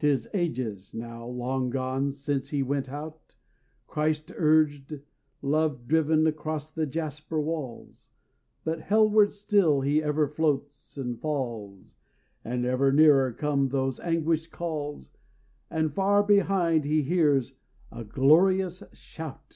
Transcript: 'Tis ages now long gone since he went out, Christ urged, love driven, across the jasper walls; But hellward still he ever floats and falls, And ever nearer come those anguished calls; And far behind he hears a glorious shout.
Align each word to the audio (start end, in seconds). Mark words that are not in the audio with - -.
'Tis 0.00 0.28
ages 0.34 0.92
now 0.92 1.24
long 1.24 1.70
gone 1.70 2.10
since 2.10 2.48
he 2.50 2.64
went 2.64 2.88
out, 2.88 3.36
Christ 3.86 4.32
urged, 4.34 5.02
love 5.40 5.86
driven, 5.86 6.26
across 6.26 6.72
the 6.72 6.84
jasper 6.84 7.40
walls; 7.40 8.08
But 8.64 8.80
hellward 8.80 9.32
still 9.32 9.82
he 9.82 10.02
ever 10.02 10.26
floats 10.26 10.96
and 10.98 11.20
falls, 11.20 11.94
And 12.44 12.64
ever 12.66 12.90
nearer 12.90 13.32
come 13.32 13.68
those 13.68 14.00
anguished 14.00 14.50
calls; 14.50 15.10
And 15.70 15.94
far 15.94 16.24
behind 16.24 16.84
he 16.84 17.02
hears 17.02 17.54
a 17.92 18.02
glorious 18.02 18.82
shout. 18.92 19.54